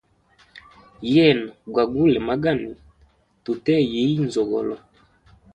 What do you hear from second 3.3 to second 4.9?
tuteye yiyi nzogolo.